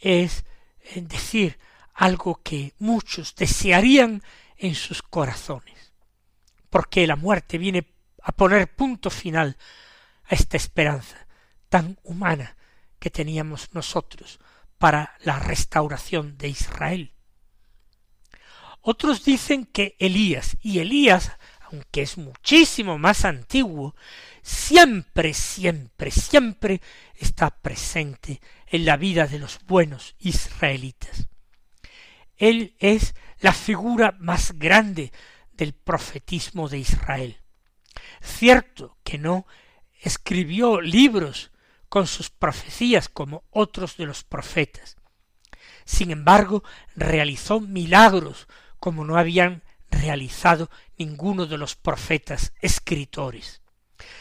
es 0.00 0.44
eh, 0.80 1.02
decir 1.02 1.58
algo 1.96 2.40
que 2.42 2.74
muchos 2.78 3.34
desearían 3.34 4.22
en 4.58 4.74
sus 4.74 5.02
corazones, 5.02 5.92
porque 6.68 7.06
la 7.06 7.16
muerte 7.16 7.56
viene 7.56 7.94
a 8.22 8.32
poner 8.32 8.74
punto 8.74 9.08
final 9.08 9.56
a 10.26 10.34
esta 10.34 10.58
esperanza 10.58 11.26
tan 11.70 11.98
humana 12.04 12.56
que 12.98 13.10
teníamos 13.10 13.72
nosotros 13.72 14.38
para 14.78 15.16
la 15.20 15.38
restauración 15.38 16.36
de 16.36 16.48
Israel. 16.48 17.12
Otros 18.82 19.24
dicen 19.24 19.64
que 19.64 19.96
Elías, 19.98 20.58
y 20.60 20.80
Elías, 20.80 21.32
aunque 21.70 22.02
es 22.02 22.18
muchísimo 22.18 22.98
más 22.98 23.24
antiguo, 23.24 23.96
siempre, 24.42 25.32
siempre, 25.32 26.10
siempre 26.10 26.80
está 27.14 27.50
presente 27.50 28.40
en 28.66 28.84
la 28.84 28.96
vida 28.96 29.26
de 29.26 29.38
los 29.38 29.60
buenos 29.64 30.14
israelitas. 30.18 31.26
Él 32.36 32.76
es 32.78 33.14
la 33.40 33.52
figura 33.52 34.16
más 34.18 34.58
grande 34.58 35.12
del 35.52 35.72
profetismo 35.72 36.68
de 36.68 36.78
Israel. 36.78 37.40
Cierto 38.20 38.98
que 39.02 39.18
no 39.18 39.46
escribió 40.00 40.80
libros 40.80 41.50
con 41.88 42.06
sus 42.06 42.30
profecías 42.30 43.08
como 43.08 43.44
otros 43.50 43.96
de 43.96 44.06
los 44.06 44.24
profetas. 44.24 44.96
Sin 45.84 46.10
embargo, 46.10 46.62
realizó 46.94 47.60
milagros 47.60 48.48
como 48.78 49.04
no 49.04 49.16
habían 49.16 49.62
realizado 49.90 50.70
ninguno 50.98 51.46
de 51.46 51.58
los 51.58 51.76
profetas 51.76 52.52
escritores. 52.60 53.62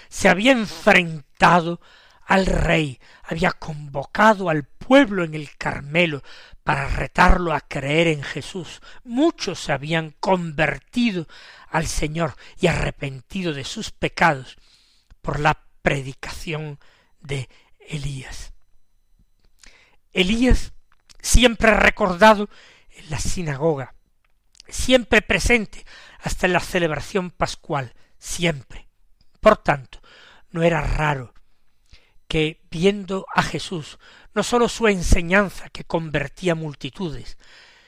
Se 0.09 0.29
había 0.29 0.51
enfrentado 0.51 1.81
al 2.25 2.47
rey, 2.47 2.99
había 3.23 3.51
convocado 3.51 4.49
al 4.49 4.63
pueblo 4.63 5.23
en 5.23 5.35
el 5.35 5.55
Carmelo 5.57 6.23
para 6.63 6.87
retarlo 6.87 7.53
a 7.53 7.61
creer 7.61 8.07
en 8.07 8.23
Jesús. 8.23 8.81
Muchos 9.03 9.59
se 9.59 9.71
habían 9.71 10.11
convertido 10.19 11.27
al 11.69 11.85
Señor 11.85 12.35
y 12.59 12.67
arrepentido 12.67 13.53
de 13.53 13.63
sus 13.63 13.91
pecados 13.91 14.57
por 15.21 15.39
la 15.39 15.65
predicación 15.83 16.79
de 17.19 17.47
Elías. 17.79 18.53
Elías 20.11 20.73
siempre 21.21 21.71
recordado 21.75 22.49
en 22.89 23.09
la 23.11 23.19
sinagoga, 23.19 23.93
siempre 24.67 25.21
presente 25.21 25.85
hasta 26.21 26.47
en 26.47 26.53
la 26.53 26.59
celebración 26.59 27.29
pascual, 27.29 27.93
siempre. 28.17 28.87
Por 29.41 29.57
tanto, 29.57 29.99
no 30.49 30.63
era 30.63 30.81
raro 30.81 31.34
que 32.27 32.61
viendo 32.69 33.25
a 33.33 33.43
Jesús, 33.43 33.99
no 34.33 34.43
sólo 34.43 34.69
su 34.69 34.87
enseñanza 34.87 35.69
que 35.69 35.83
convertía 35.83 36.55
multitudes, 36.55 37.37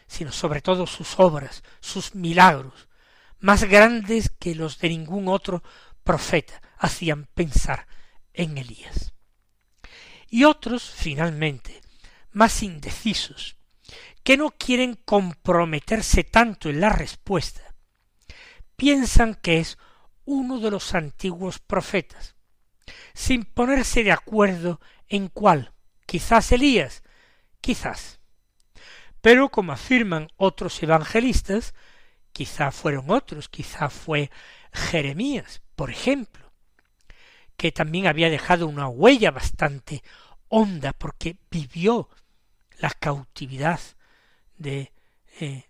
sino 0.08 0.32
sobre 0.32 0.62
todo 0.62 0.88
sus 0.88 1.19
obras, 1.19 1.63
sus 1.80 2.15
milagros, 2.15 2.88
más 3.39 3.65
grandes 3.65 4.30
que 4.30 4.56
los 4.56 4.80
de 4.80 4.89
ningún 4.89 5.28
otro 5.28 5.63
profeta, 6.04 6.62
hacían 6.78 7.26
pensar 7.34 7.88
en 8.34 8.58
Elías. 8.58 9.13
Y 10.30 10.43
otros, 10.43 10.89
finalmente, 10.89 11.82
más 12.32 12.63
indecisos, 12.63 13.58
que 14.23 14.38
no 14.38 14.52
quieren 14.52 14.95
comprometerse 14.95 16.23
tanto 16.23 16.69
en 16.69 16.82
la 16.82 16.89
respuesta, 16.89 17.73
piensan 18.76 19.36
que 19.36 19.60
es 19.60 19.78
uno 20.26 20.60
de 20.60 20.71
los 20.71 20.93
antiguos 20.93 21.60
profetas, 21.60 22.37
sin 23.13 23.43
ponerse 23.43 24.04
de 24.04 24.12
acuerdo 24.12 24.80
en 25.10 25.28
cuál, 25.28 25.73
quizás 26.06 26.52
Elías, 26.52 27.04
quizás. 27.62 28.19
Pero 29.21 29.50
como 29.50 29.71
afirman 29.71 30.30
otros 30.38 30.82
evangelistas, 30.84 31.73
quizá 32.32 32.71
fueron 32.71 33.10
otros, 33.10 33.50
quizá 33.50 33.89
fue 33.89 34.30
Jeremías, 34.71 35.62
por 35.76 35.89
ejemplo, 35.89 36.52
que 37.56 37.71
también 37.71 38.08
había 38.08 38.30
dejado 38.30 38.67
una 38.67 38.88
huella 38.88 39.32
bastante 39.32 40.04
honda 40.47 40.93
porque 40.93 41.38
vivió 41.50 42.10
la 42.78 42.91
cautividad 42.91 43.80
de 44.58 44.93
eh, 45.39 45.65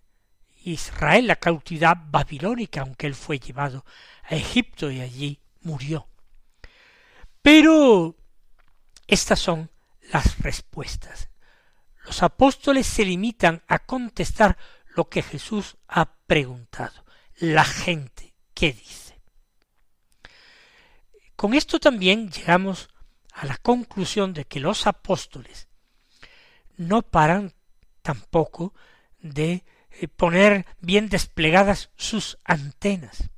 Israel, 0.64 1.26
la 1.26 1.36
cautividad 1.36 1.96
babilónica, 2.10 2.82
aunque 2.82 3.06
él 3.06 3.14
fue 3.14 3.38
llevado 3.38 3.84
a 4.24 4.34
Egipto 4.34 4.90
y 4.90 5.00
allí 5.00 5.40
murió. 5.62 6.06
Pero 7.50 8.14
estas 9.06 9.38
son 9.38 9.70
las 10.12 10.38
respuestas. 10.40 11.30
Los 12.04 12.22
apóstoles 12.22 12.86
se 12.86 13.06
limitan 13.06 13.62
a 13.68 13.78
contestar 13.78 14.58
lo 14.94 15.08
que 15.08 15.22
Jesús 15.22 15.78
ha 15.88 16.12
preguntado. 16.26 17.06
La 17.38 17.64
gente, 17.64 18.34
¿qué 18.52 18.74
dice? 18.74 19.18
Con 21.36 21.54
esto 21.54 21.80
también 21.80 22.30
llegamos 22.30 22.90
a 23.32 23.46
la 23.46 23.56
conclusión 23.56 24.34
de 24.34 24.44
que 24.44 24.60
los 24.60 24.86
apóstoles 24.86 25.68
no 26.76 27.00
paran 27.00 27.54
tampoco 28.02 28.74
de 29.20 29.64
eh, 29.92 30.06
poner 30.06 30.66
bien 30.80 31.08
desplegadas 31.08 31.92
sus 31.96 32.36
antenas. 32.44 33.30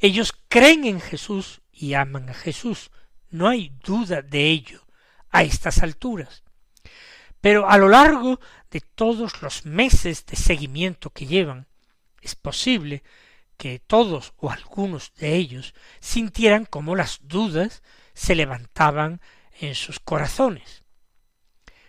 Ellos 0.00 0.32
creen 0.48 0.86
en 0.86 1.02
Jesús 1.02 1.60
y 1.70 1.92
aman 1.92 2.30
a 2.30 2.34
Jesús, 2.34 2.90
no 3.30 3.48
hay 3.48 3.72
duda 3.84 4.22
de 4.22 4.50
ello 4.50 4.86
a 5.30 5.42
estas 5.42 5.82
alturas. 5.82 6.42
Pero 7.40 7.68
a 7.68 7.78
lo 7.78 7.88
largo 7.88 8.40
de 8.70 8.80
todos 8.80 9.42
los 9.42 9.66
meses 9.66 10.26
de 10.26 10.36
seguimiento 10.36 11.10
que 11.10 11.26
llevan, 11.26 11.66
es 12.22 12.34
posible 12.34 13.02
que 13.56 13.78
todos 13.78 14.34
o 14.36 14.50
algunos 14.50 15.12
de 15.14 15.36
ellos 15.36 15.74
sintieran 16.00 16.64
como 16.64 16.96
las 16.96 17.20
dudas 17.22 17.82
se 18.14 18.34
levantaban 18.34 19.20
en 19.60 19.74
sus 19.74 20.00
corazones. 20.00 20.82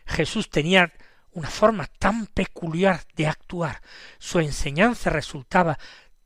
Jesús 0.06 0.50
tenía 0.50 0.94
una 1.32 1.50
forma 1.50 1.88
tan 1.88 2.28
peculiar 2.28 3.06
de 3.16 3.28
actuar, 3.28 3.82
su 4.18 4.40
enseñanza 4.40 5.10
resultaba 5.10 5.78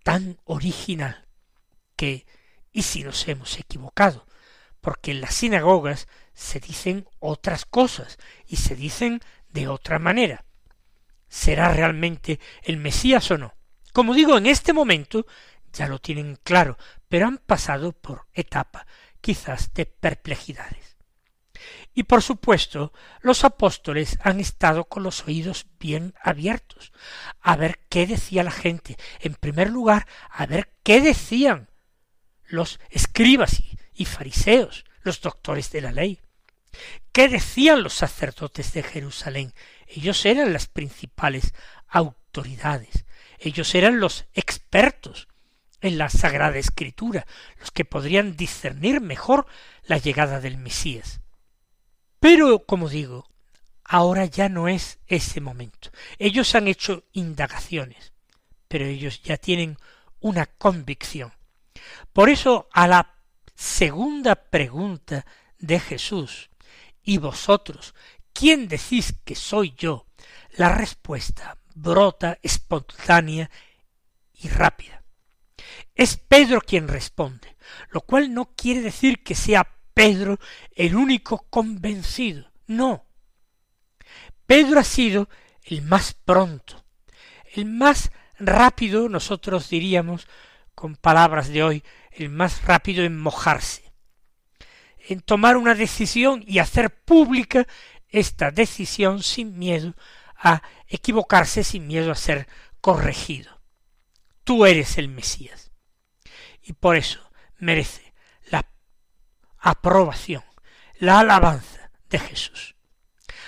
tan 0.04 0.38
original, 0.46 1.28
que, 1.96 2.26
¿y 2.72 2.84
si 2.84 3.04
nos 3.04 3.28
hemos 3.28 3.60
equivocado? 3.60 4.26
Porque 4.82 5.12
en 5.12 5.22
las 5.22 5.36
sinagogas 5.36 6.08
se 6.34 6.60
dicen 6.60 7.08
otras 7.20 7.66
cosas 7.66 8.18
y 8.48 8.58
se 8.58 8.76
dicen 8.76 9.22
de 9.50 9.68
otra 9.68 10.00
manera. 10.00 10.46
¿Será 11.30 11.70
realmente 11.70 12.40
el 12.64 12.78
Mesías 12.78 13.32
o 13.32 13.38
no? 13.38 13.54
Como 13.94 14.14
digo, 14.14 14.38
en 14.38 14.48
este 14.48 14.74
momento 14.74 15.26
ya 15.72 15.88
lo 15.88 16.00
tienen 16.00 16.38
claro, 16.44 16.78
pero 17.08 17.28
han 17.28 17.38
pasado 17.38 17.94
por 17.94 18.28
etapa 18.34 18.86
quizás 19.22 19.74
de 19.74 19.86
perplejidades. 19.86 20.98
Y 21.94 22.04
por 22.04 22.22
supuesto, 22.22 22.94
los 23.22 23.44
apóstoles 23.44 24.18
han 24.22 24.40
estado 24.40 24.86
con 24.86 25.04
los 25.04 25.28
oídos 25.28 25.68
bien 25.80 26.14
abiertos, 26.24 26.92
a 27.42 27.56
ver 27.56 27.80
qué 27.90 28.08
decía 28.08 28.44
la 28.44 28.52
gente. 28.52 28.98
En 29.20 29.36
primer 29.36 29.70
lugar, 29.70 30.08
a 30.30 30.46
ver 30.46 30.74
qué 30.84 31.02
decían 31.02 31.70
los 32.46 32.80
escribas 32.90 33.60
y, 33.60 33.71
y 34.02 34.06
fariseos, 34.06 34.84
los 35.04 35.22
doctores 35.22 35.72
de 35.72 35.82
la 35.82 35.92
ley. 35.92 36.20
¿Qué 37.12 37.28
decían 37.28 37.84
los 37.84 37.94
sacerdotes 37.94 38.74
de 38.74 38.82
Jerusalén? 38.82 39.54
Ellos 39.88 40.26
eran 40.26 40.54
las 40.54 40.66
principales 40.66 41.54
autoridades. 41.88 43.06
Ellos 43.38 43.76
eran 43.76 44.00
los 44.00 44.26
expertos 44.34 45.28
en 45.82 46.00
la 46.00 46.10
Sagrada 46.10 46.58
Escritura, 46.58 47.28
los 47.60 47.70
que 47.70 47.86
podrían 47.86 48.36
discernir 48.36 49.02
mejor 49.02 49.46
la 49.84 50.00
llegada 50.00 50.40
del 50.40 50.58
Mesías. 50.58 51.22
Pero, 52.20 52.66
como 52.66 52.90
digo, 52.90 53.28
ahora 53.84 54.26
ya 54.26 54.50
no 54.50 54.68
es 54.68 54.98
ese 55.06 55.42
momento. 55.42 55.92
Ellos 56.18 56.56
han 56.56 56.68
hecho 56.68 57.04
indagaciones, 57.12 58.14
pero 58.68 58.86
ellos 58.86 59.22
ya 59.22 59.38
tienen 59.38 59.78
una 60.20 60.48
convicción. 60.48 61.34
Por 62.14 62.30
eso, 62.30 62.68
a 62.72 62.88
la 62.88 63.21
segunda 63.62 64.34
pregunta 64.34 65.24
de 65.60 65.80
Jesús, 65.80 66.50
¿y 67.04 67.20
vosotros 67.20 67.94
quién 68.34 68.68
decís 68.68 69.14
que 69.24 69.36
soy 69.36 69.76
yo? 69.78 70.08
La 70.58 70.74
respuesta 70.74 71.60
brota 71.76 72.40
espontánea 72.42 73.52
y 74.34 74.50
rápida. 74.50 75.04
Es 75.94 76.18
Pedro 76.18 76.62
quien 76.62 76.88
responde, 76.88 77.56
lo 77.92 78.02
cual 78.02 78.34
no 78.34 78.52
quiere 78.56 78.82
decir 78.82 79.22
que 79.24 79.36
sea 79.36 79.68
Pedro 79.94 80.40
el 80.76 80.96
único 80.96 81.46
convencido. 81.52 82.52
No. 82.66 83.06
Pedro 84.48 84.80
ha 84.80 84.84
sido 84.84 85.30
el 85.64 85.84
más 85.84 86.16
pronto, 86.16 86.84
el 87.54 87.66
más 87.66 88.12
rápido, 88.40 89.08
nosotros 89.08 89.70
diríamos, 89.70 90.28
con 90.74 90.96
palabras 90.96 91.50
de 91.50 91.62
hoy, 91.62 91.84
el 92.12 92.30
más 92.30 92.64
rápido 92.64 93.04
en 93.04 93.20
mojarse, 93.20 93.94
en 95.08 95.22
tomar 95.22 95.58
una 95.58 95.76
decisión 95.76 96.44
y 96.46 96.60
hacer 96.60 97.04
pública 97.04 97.68
esta 98.10 98.52
decisión 98.52 99.24
sin 99.24 99.58
miedo 99.58 99.96
a 100.36 100.62
equivocarse, 100.88 101.64
sin 101.64 101.88
miedo 101.88 102.12
a 102.12 102.16
ser 102.16 102.48
corregido. 102.82 103.62
Tú 104.44 104.66
eres 104.66 104.98
el 104.98 105.08
Mesías. 105.08 105.72
Y 106.62 106.74
por 106.74 106.96
eso 106.98 107.32
merece 107.58 108.14
la 108.50 108.68
aprobación, 109.58 110.44
la 111.00 111.20
alabanza 111.20 111.92
de 112.10 112.20
Jesús. 112.20 112.76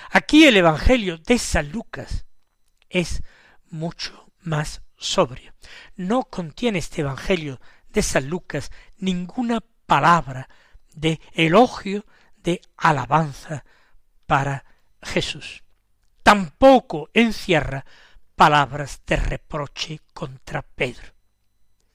Aquí 0.10 0.46
el 0.46 0.58
Evangelio 0.58 1.18
de 1.18 1.38
San 1.38 1.72
Lucas 1.72 2.26
es 2.90 3.24
mucho 3.70 4.32
más 4.42 4.84
sobrio. 4.96 5.54
No 5.96 6.24
contiene 6.24 6.80
este 6.80 7.02
Evangelio 7.02 7.60
de 7.94 8.02
San 8.02 8.28
Lucas 8.28 8.72
ninguna 8.98 9.62
palabra 9.86 10.50
de 10.94 11.22
elogio, 11.34 12.06
de 12.36 12.62
alabanza 12.78 13.64
para 14.26 14.66
Jesús. 15.02 15.64
Tampoco 16.24 17.10
encierra 17.14 17.86
palabras 18.36 19.02
de 19.06 19.16
reproche 19.16 20.00
contra 20.14 20.62
Pedro. 20.62 21.14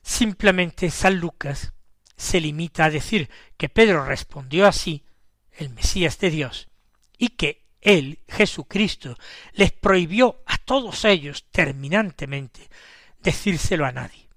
Simplemente 0.02 0.90
San 0.90 1.18
Lucas 1.18 1.72
se 2.16 2.40
limita 2.40 2.86
a 2.86 2.90
decir 2.90 3.28
que 3.56 3.68
Pedro 3.68 4.04
respondió 4.04 4.66
así, 4.66 5.04
el 5.52 5.70
Mesías 5.70 6.18
de 6.18 6.30
Dios, 6.30 6.68
y 7.16 7.30
que 7.30 7.66
él, 7.80 8.20
Jesucristo, 8.28 9.16
les 9.52 9.72
prohibió 9.72 10.42
a 10.46 10.58
todos 10.58 11.04
ellos 11.04 11.46
terminantemente 11.50 12.68
decírselo 13.20 13.86
a 13.86 13.92
nadie. 13.92 14.28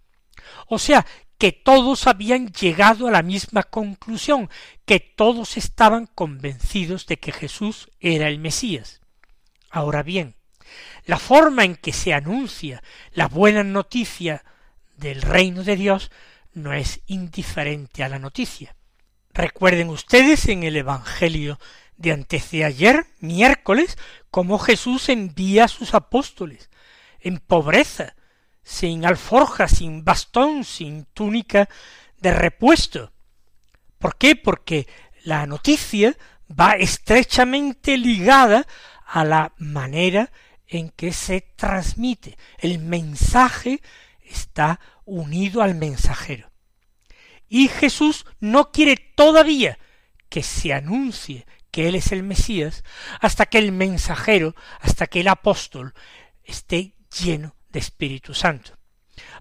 O 0.68 0.80
sea, 0.80 1.06
que 1.42 1.52
todos 1.52 2.06
habían 2.06 2.50
llegado 2.50 3.08
a 3.08 3.12
la 3.12 3.24
misma 3.24 3.64
conclusión, 3.64 4.48
que 4.86 5.00
todos 5.00 5.58
estaban 5.58 6.06
convencidos 6.06 7.08
de 7.08 7.18
que 7.18 7.32
Jesús 7.32 7.90
era 8.00 8.28
el 8.28 8.38
Mesías. 8.38 9.02
Ahora 9.72 10.04
bien, 10.04 10.36
la 11.08 11.18
forma 11.18 11.66
en 11.66 11.78
que 11.78 11.94
se 11.94 12.14
anuncia 12.14 12.84
la 13.12 13.28
buena 13.28 13.64
noticia 13.64 14.46
del 14.98 15.24
reino 15.24 15.64
de 15.64 15.78
Dios 15.78 16.12
no 16.54 16.74
es 16.74 17.02
indiferente 17.08 18.04
a 18.04 18.10
la 18.10 18.20
noticia. 18.20 18.76
Recuerden 19.34 19.90
ustedes 19.90 20.48
en 20.48 20.62
el 20.62 20.76
Evangelio 20.76 21.58
de 21.98 22.12
antes 22.12 22.52
de 22.52 22.66
ayer, 22.66 23.08
miércoles, 23.20 23.98
cómo 24.30 24.60
Jesús 24.60 25.10
envía 25.10 25.64
a 25.64 25.70
sus 25.70 25.96
apóstoles 25.96 26.70
en 27.20 27.40
pobreza, 27.40 28.14
sin 28.64 29.06
alforja, 29.06 29.68
sin 29.68 30.04
bastón, 30.04 30.64
sin 30.64 31.06
túnica 31.06 31.70
de 32.20 32.34
repuesto. 32.34 33.12
¿Por 33.98 34.18
qué? 34.18 34.36
Porque 34.36 34.88
la 35.24 35.46
noticia 35.46 36.18
va 36.50 36.74
estrechamente 36.74 37.98
ligada 37.98 38.68
a 39.06 39.24
la 39.24 39.54
manera 39.58 40.32
en 40.68 40.90
que 40.90 41.14
se 41.14 41.42
transmite. 41.42 42.38
El 42.58 42.80
mensaje 42.80 43.82
está 44.22 44.80
unido 45.06 45.62
al 45.62 45.76
mensajero. 45.76 46.52
Y 47.50 47.68
Jesús 47.68 48.26
no 48.40 48.72
quiere 48.72 48.96
todavía 48.96 49.78
que 50.30 50.44
se 50.44 50.74
anuncie 50.74 51.46
que 51.70 51.88
Él 51.90 51.96
es 51.96 52.12
el 52.12 52.24
Mesías 52.24 52.84
hasta 53.20 53.46
que 53.46 53.58
el 53.58 53.72
mensajero, 53.72 54.56
hasta 54.80 55.08
que 55.08 55.22
el 55.22 55.28
apóstol 55.28 55.94
esté 56.44 56.96
lleno 57.20 57.56
de 57.72 57.80
Espíritu 57.80 58.34
Santo. 58.34 58.78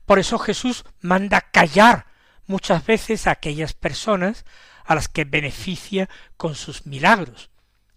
Por 0.07 0.19
eso 0.19 0.39
Jesús 0.39 0.85
manda 1.01 1.41
callar 1.41 2.07
muchas 2.47 2.85
veces 2.85 3.27
a 3.27 3.33
aquellas 3.33 3.75
personas 3.75 4.45
a 4.85 4.95
las 4.95 5.09
que 5.09 5.25
beneficia 5.25 6.09
con 6.37 6.55
sus 6.55 6.87
milagros, 6.87 7.51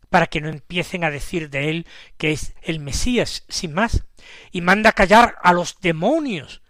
para 0.10 0.28
que 0.28 0.41
no 0.41 0.50
empiecen 0.50 1.04
a 1.04 1.10
decir 1.10 1.50
de 1.50 1.69
él 1.69 1.88
que 2.17 2.32
es 2.32 2.54
el 2.62 2.80
Mesías 2.80 3.46
sin 3.50 3.74
más, 3.74 4.04
y 4.52 4.62
manda 4.62 4.91
callar 4.91 5.36
a 5.41 5.54
los 5.54 5.80
demonios 5.82 6.62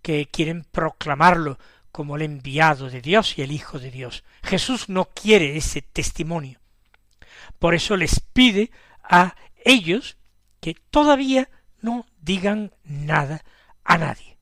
que 0.00 0.26
quieren 0.26 0.64
proclamarlo 0.64 1.58
como 1.92 2.16
el 2.16 2.22
enviado 2.22 2.88
de 2.88 3.02
Dios 3.02 3.36
y 3.36 3.42
el 3.42 3.52
Hijo 3.52 3.78
de 3.78 3.90
Dios. 3.90 4.24
Jesús 4.42 4.88
no 4.88 5.06
quiere 5.06 5.56
ese 5.56 5.82
testimonio. 5.82 6.60
Por 7.58 7.74
eso 7.74 7.96
les 7.96 8.20
pide 8.20 8.70
a 9.02 9.34
ellos 9.64 10.16
que 10.60 10.74
todavía 10.74 11.50
no 11.80 12.06
digan 12.20 12.72
nada 12.84 13.44
a 13.84 13.98
nadie. 13.98 14.38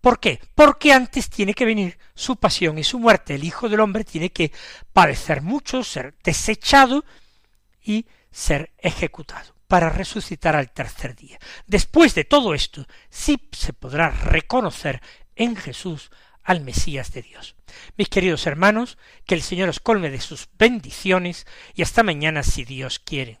¿Por 0.00 0.20
qué? 0.20 0.38
Porque 0.54 0.92
antes 0.92 1.30
tiene 1.30 1.54
que 1.54 1.64
venir 1.64 1.98
su 2.14 2.36
pasión 2.36 2.78
y 2.78 2.84
su 2.84 2.98
muerte. 2.98 3.36
El 3.36 3.44
Hijo 3.44 3.70
del 3.70 3.80
Hombre 3.80 4.04
tiene 4.04 4.30
que 4.30 4.52
padecer 4.92 5.40
mucho, 5.40 5.82
ser 5.82 6.14
desechado 6.22 7.04
y 7.82 8.06
ser 8.30 8.74
ejecutado 8.78 9.54
para 9.66 9.88
resucitar 9.88 10.56
al 10.56 10.72
tercer 10.72 11.16
día. 11.16 11.38
Después 11.66 12.14
de 12.14 12.24
todo 12.24 12.52
esto, 12.54 12.86
sí 13.08 13.48
se 13.52 13.72
podrá 13.72 14.10
reconocer 14.10 15.00
en 15.36 15.56
Jesús 15.56 16.10
al 16.42 16.60
Mesías 16.60 17.12
de 17.12 17.22
Dios. 17.22 17.56
Mis 17.96 18.08
queridos 18.08 18.46
hermanos, 18.46 18.98
que 19.24 19.34
el 19.34 19.42
Señor 19.42 19.70
os 19.70 19.80
colme 19.80 20.10
de 20.10 20.20
sus 20.20 20.48
bendiciones 20.58 21.46
y 21.74 21.82
hasta 21.82 22.02
mañana 22.02 22.42
si 22.42 22.64
Dios 22.64 22.98
quiere. 22.98 23.40